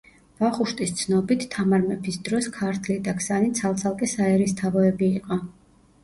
[0.43, 5.39] ვახუშტის ცნობით, თამარ მეფის დროს ქართლი და ქსანი ცალ-ცალკე საერისთავოები იყო.